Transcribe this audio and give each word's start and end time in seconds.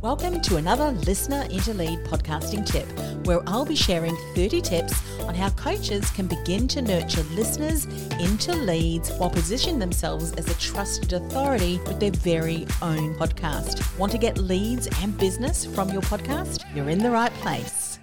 Welcome 0.00 0.40
to 0.42 0.56
another 0.56 0.90
Listener 0.90 1.42
into 1.50 1.74
Lead 1.74 2.00
podcasting 2.04 2.64
tip, 2.66 2.86
where 3.26 3.42
I'll 3.48 3.64
be 3.64 3.76
sharing 3.76 4.16
30 4.34 4.60
tips 4.60 5.20
on 5.22 5.34
how 5.34 5.50
coaches 5.50 6.10
can 6.10 6.26
begin 6.26 6.66
to 6.68 6.82
nurture 6.82 7.22
listeners 7.34 7.86
into 8.18 8.52
leads 8.52 9.10
while 9.12 9.30
positioning 9.30 9.78
themselves 9.78 10.32
as 10.32 10.48
a 10.48 10.54
trusted 10.58 11.12
authority 11.12 11.78
with 11.86 12.00
their 12.00 12.10
very 12.12 12.66
own 12.80 13.14
podcast. 13.14 13.98
Want 13.98 14.12
to 14.12 14.18
get 14.18 14.38
leads 14.38 14.88
and 15.00 15.16
business 15.18 15.64
from 15.64 15.90
your 15.90 16.02
podcast? 16.02 16.64
You're 16.74 16.90
in 16.90 16.98
the 16.98 17.10
right 17.10 17.32
place. 17.34 17.98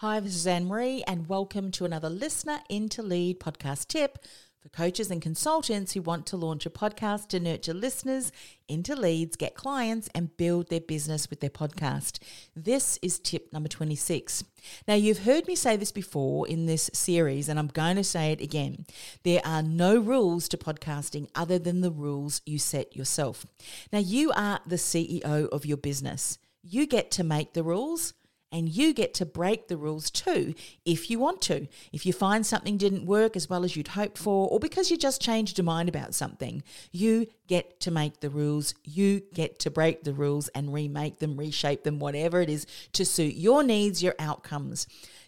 Hi, 0.00 0.20
this 0.20 0.34
is 0.34 0.46
Anne 0.46 0.66
Marie, 0.66 1.02
and 1.06 1.28
welcome 1.28 1.70
to 1.72 1.84
another 1.84 2.10
Listener 2.10 2.58
into 2.68 3.02
Lead 3.02 3.40
podcast 3.40 3.88
tip 3.88 4.18
for 4.66 4.70
coaches 4.70 5.12
and 5.12 5.22
consultants 5.22 5.92
who 5.92 6.02
want 6.02 6.26
to 6.26 6.36
launch 6.36 6.66
a 6.66 6.70
podcast 6.70 7.28
to 7.28 7.38
nurture 7.38 7.72
listeners 7.72 8.32
into 8.68 8.96
leads, 8.96 9.36
get 9.36 9.54
clients, 9.54 10.08
and 10.12 10.36
build 10.36 10.68
their 10.68 10.80
business 10.80 11.30
with 11.30 11.38
their 11.38 11.50
podcast. 11.50 12.18
This 12.56 12.98
is 13.00 13.20
tip 13.20 13.52
number 13.52 13.68
26. 13.68 14.42
Now, 14.88 14.94
you've 14.94 15.20
heard 15.20 15.46
me 15.46 15.54
say 15.54 15.76
this 15.76 15.92
before 15.92 16.48
in 16.48 16.66
this 16.66 16.90
series, 16.92 17.48
and 17.48 17.60
I'm 17.60 17.68
going 17.68 17.94
to 17.94 18.02
say 18.02 18.32
it 18.32 18.40
again. 18.40 18.86
There 19.22 19.40
are 19.44 19.62
no 19.62 19.98
rules 19.98 20.48
to 20.48 20.56
podcasting 20.56 21.28
other 21.36 21.60
than 21.60 21.80
the 21.80 21.92
rules 21.92 22.42
you 22.44 22.58
set 22.58 22.96
yourself. 22.96 23.46
Now, 23.92 24.00
you 24.00 24.32
are 24.32 24.58
the 24.66 24.76
CEO 24.76 25.48
of 25.48 25.64
your 25.64 25.76
business. 25.76 26.38
You 26.64 26.88
get 26.88 27.12
to 27.12 27.22
make 27.22 27.52
the 27.52 27.62
rules 27.62 28.14
and 28.52 28.68
you 28.68 28.94
get 28.94 29.14
to 29.14 29.26
break 29.26 29.68
the 29.68 29.76
rules 29.76 30.10
too 30.10 30.54
if 30.84 31.10
you 31.10 31.18
want 31.18 31.40
to. 31.42 31.66
If 31.92 32.06
you 32.06 32.12
find 32.12 32.46
something 32.46 32.76
didn't 32.76 33.06
work 33.06 33.36
as 33.36 33.48
well 33.48 33.64
as 33.64 33.76
you'd 33.76 33.88
hoped 33.88 34.18
for, 34.18 34.48
or 34.48 34.60
because 34.60 34.90
you 34.90 34.96
just 34.96 35.20
changed 35.20 35.58
your 35.58 35.64
mind 35.64 35.88
about 35.88 36.14
something, 36.14 36.62
you 36.92 37.26
get 37.48 37.80
to 37.80 37.90
make 37.90 38.20
the 38.20 38.30
rules. 38.30 38.74
You 38.84 39.22
get 39.34 39.58
to 39.60 39.70
break 39.70 40.04
the 40.04 40.14
rules 40.14 40.48
and 40.48 40.72
remake 40.72 41.18
them, 41.18 41.36
reshape 41.36 41.84
them, 41.84 41.98
whatever 41.98 42.40
it 42.40 42.48
is 42.48 42.66
to 42.92 43.04
suit 43.04 43.34
your 43.34 43.62
needs, 43.62 44.02
your 44.02 44.14
outcomes 44.18 44.86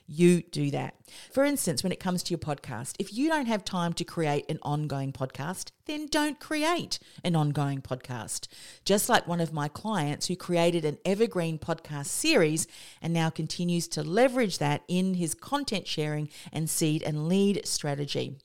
you 0.08 0.42
do 0.42 0.70
that. 0.70 0.94
For 1.30 1.44
instance, 1.44 1.82
when 1.82 1.92
it 1.92 2.00
comes 2.00 2.22
to 2.22 2.30
your 2.30 2.38
podcast, 2.38 2.94
if 2.98 3.12
you 3.12 3.28
don't 3.28 3.46
have 3.46 3.64
time 3.64 3.92
to 3.94 4.04
create 4.04 4.46
an 4.48 4.58
ongoing 4.62 5.12
podcast, 5.12 5.70
then 5.84 6.06
don't 6.06 6.40
create 6.40 6.98
an 7.22 7.36
ongoing 7.36 7.82
podcast. 7.82 8.48
Just 8.84 9.08
like 9.08 9.28
one 9.28 9.40
of 9.40 9.52
my 9.52 9.68
clients 9.68 10.26
who 10.26 10.36
created 10.36 10.84
an 10.84 10.98
evergreen 11.04 11.58
podcast 11.58 12.06
series 12.06 12.66
and 13.02 13.12
now 13.12 13.28
continues 13.28 13.86
to 13.88 14.02
leverage 14.02 14.58
that 14.58 14.82
in 14.88 15.14
his 15.14 15.34
content 15.34 15.86
sharing 15.86 16.30
and 16.52 16.70
seed 16.70 17.02
and 17.02 17.28
lead 17.28 17.66
strategy. 17.66 18.38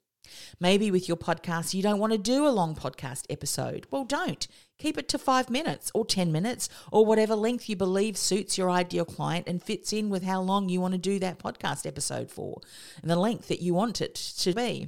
Maybe 0.60 0.92
with 0.92 1.08
your 1.08 1.18
podcast, 1.18 1.74
you 1.74 1.84
don't 1.84 2.00
want 2.00 2.14
to 2.14 2.18
do 2.18 2.48
a 2.48 2.50
long 2.50 2.76
podcast 2.76 3.26
episode. 3.30 3.88
Well, 3.92 4.06
don't. 4.06 4.48
Keep 4.80 4.98
it 4.98 5.08
to 5.10 5.18
five 5.18 5.50
minutes 5.50 5.92
or 5.94 6.06
10 6.06 6.32
minutes 6.32 6.70
or 6.92 7.06
whatever 7.06 7.36
length 7.36 7.70
you 7.70 7.76
believe 7.76 8.18
suits 8.18 8.58
your 8.58 8.70
ideal 8.70 9.06
client 9.06 9.48
and 9.48 9.62
fits 9.62 9.94
in 9.94 10.10
with 10.10 10.24
how 10.24 10.42
long 10.42 10.70
you 10.70 10.82
want 10.82 10.94
to 10.94 10.98
do 10.98 11.20
that 11.20 11.40
podcast 11.40 11.86
episode 11.86 12.30
for 12.30 12.60
and 13.02 13.10
the 13.10 13.16
length 13.16 13.48
that 13.48 13.62
you 13.62 13.74
want 13.74 14.02
it 14.02 14.16
to 14.16 14.54
be. 14.54 14.88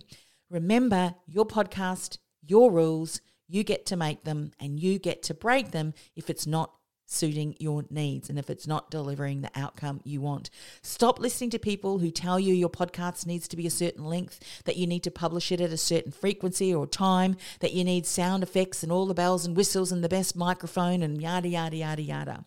Remember, 0.50 1.16
your 1.28 1.46
podcast, 1.46 2.18
your 2.42 2.72
rules, 2.72 3.22
you 3.48 3.64
get 3.64 3.86
to 3.88 3.95
make 3.95 4.23
them 4.23 4.52
and 4.60 4.80
you 4.80 5.00
get 5.00 5.23
to 5.23 5.34
break 5.34 5.72
them 5.72 5.94
if 6.16 6.30
it's 6.30 6.48
not 6.48 6.72
suiting 7.05 7.55
your 7.60 7.86
needs 7.89 8.30
and 8.30 8.39
if 8.39 8.49
it's 8.49 8.67
not 8.67 8.92
delivering 8.92 9.42
the 9.42 9.52
outcome 9.55 10.02
you 10.04 10.21
want. 10.21 10.49
Stop 10.82 11.20
listening 11.20 11.49
to 11.52 11.60
people 11.60 11.99
who 11.99 12.11
tell 12.11 12.39
you 12.39 12.54
your 12.54 12.70
podcast 12.70 13.26
needs 13.26 13.48
to 13.48 13.58
be 13.58 13.67
a 13.67 13.71
certain 13.71 14.05
length, 14.05 14.39
that 14.66 14.77
you 14.77 14.88
need 14.88 15.04
to 15.04 15.11
publish 15.11 15.52
it 15.52 15.61
at 15.61 15.71
a 15.71 15.77
certain 15.77 16.11
frequency 16.11 16.73
or 16.73 16.88
time, 16.88 17.38
that 17.60 17.73
you 17.73 17.83
need 17.83 18.05
sound 18.05 18.43
effects 18.43 18.83
and 18.83 18.92
all 18.92 19.05
the 19.05 19.14
bells 19.14 19.45
and 19.45 19.55
whistles 19.55 19.92
and 19.92 20.04
the 20.04 20.10
best 20.10 20.36
microphone 20.36 21.02
and 21.02 21.21
yada, 21.21 21.48
yada, 21.48 21.76
yada, 21.76 22.02
yada. 22.02 22.45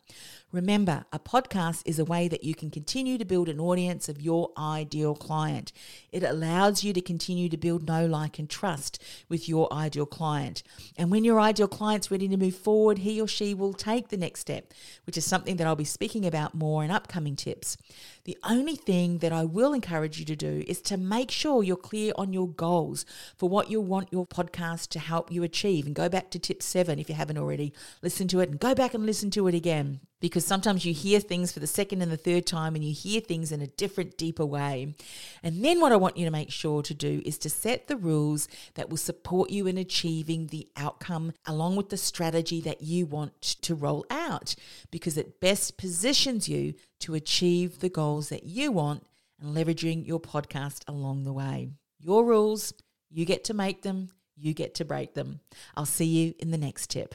Remember, 0.50 1.04
a 1.12 1.19
podcast 1.19 1.82
is 1.84 1.98
a 1.98 2.06
way 2.06 2.26
that 2.26 2.42
you 2.42 2.54
can 2.54 2.70
continue 2.70 3.19
to 3.19 3.25
build 3.26 3.50
an 3.50 3.60
audience 3.60 4.09
of 4.09 4.22
your 4.22 4.50
ideal 4.56 5.14
client. 5.14 5.72
It 6.10 6.22
allows 6.22 6.82
you 6.82 6.94
to 6.94 7.03
continue 7.03 7.50
to 7.50 7.59
build 7.59 7.86
know, 7.86 8.06
like, 8.06 8.38
and 8.38 8.48
trust 8.48 8.98
with 9.28 9.47
your 9.47 9.70
ideal 9.70 10.06
client. 10.06 10.62
And 10.97 11.10
when 11.10 11.22
your 11.22 11.38
ideal 11.38 11.69
client's 11.69 12.10
ready 12.10 12.28
to 12.28 12.37
move 12.38 12.56
forward, 12.56 13.00
he 13.00 13.20
or 13.20 13.28
she 13.28 13.53
will 13.53 13.75
take 13.75 14.08
the 14.08 14.16
next 14.16 14.41
step, 14.41 14.72
which 15.04 15.19
is 15.19 15.26
something 15.26 15.56
that 15.56 15.66
I'll 15.66 15.76
be 15.76 15.84
speaking 15.84 16.25
about 16.25 16.54
more 16.54 16.82
in 16.82 16.91
upcoming 16.91 17.37
tips. 17.37 17.76
The 18.25 18.38
only 18.42 18.76
thing 18.76 19.19
that 19.19 19.34
I 19.34 19.44
will 19.44 19.75
encourage 19.75 20.19
you 20.19 20.25
to 20.25 20.37
do 20.37 20.64
is 20.66 20.81
to 20.82 20.97
make 20.97 21.31
sure 21.31 21.62
you're 21.62 21.76
clear 21.76 22.14
on 22.16 22.32
your 22.32 22.48
goals 22.48 23.04
for 23.37 23.50
what 23.50 23.70
you 23.70 23.82
want 23.82 24.12
your 24.14 24.26
podcast 24.26 24.88
to 24.91 24.98
help 24.98 25.31
you 25.31 25.42
achieve. 25.42 25.84
And 25.84 25.94
go 25.94 26.08
back 26.08 26.31
to 26.31 26.38
tip 26.38 26.62
seven 26.62 26.98
if 26.98 27.10
you 27.10 27.14
haven't 27.14 27.37
already 27.37 27.75
listened 28.03 28.31
to 28.31 28.41
it, 28.41 28.48
and 28.48 28.58
go 28.58 28.75
back 28.75 28.94
and 28.94 29.04
listen 29.04 29.31
to 29.32 29.47
it 29.47 29.54
again 29.54 30.00
because 30.20 30.44
sometimes 30.44 30.84
you 30.84 30.92
hear 30.92 31.20
things 31.20 31.52
for 31.52 31.60
the 31.60 31.66
second 31.66 32.02
and 32.02 32.10
the 32.10 32.16
third 32.16 32.46
time 32.46 32.74
and 32.74 32.84
you 32.84 32.92
hear 32.92 33.20
things 33.20 33.52
in 33.52 33.60
a 33.60 33.66
different, 33.66 34.16
deeper 34.16 34.44
way. 34.44 34.94
And 35.42 35.64
then 35.64 35.80
what 35.80 35.92
I 35.92 35.96
want 35.96 36.16
you 36.16 36.24
to 36.24 36.30
make 36.30 36.50
sure 36.50 36.82
to 36.82 36.94
do 36.94 37.22
is 37.24 37.38
to 37.38 37.50
set 37.50 37.86
the 37.86 37.96
rules 37.96 38.48
that 38.74 38.90
will 38.90 38.96
support 38.96 39.50
you 39.50 39.66
in 39.66 39.78
achieving 39.78 40.48
the 40.48 40.68
outcome 40.76 41.32
along 41.46 41.76
with 41.76 41.90
the 41.90 41.96
strategy 41.96 42.60
that 42.62 42.82
you 42.82 43.06
want 43.06 43.40
to 43.40 43.74
roll 43.74 44.04
out 44.10 44.54
because 44.90 45.16
it 45.16 45.40
best 45.40 45.76
positions 45.76 46.48
you 46.48 46.74
to 47.00 47.14
achieve 47.14 47.78
the 47.78 47.88
goals 47.88 48.28
that 48.28 48.44
you 48.44 48.72
want 48.72 49.06
and 49.40 49.56
leveraging 49.56 50.06
your 50.06 50.20
podcast 50.20 50.82
along 50.88 51.24
the 51.24 51.32
way. 51.32 51.70
Your 52.00 52.24
rules, 52.24 52.72
you 53.10 53.24
get 53.24 53.44
to 53.44 53.54
make 53.54 53.82
them, 53.82 54.10
you 54.36 54.54
get 54.54 54.74
to 54.76 54.84
break 54.84 55.14
them. 55.14 55.40
I'll 55.76 55.86
see 55.86 56.06
you 56.06 56.34
in 56.38 56.50
the 56.50 56.58
next 56.58 56.90
tip. 56.90 57.14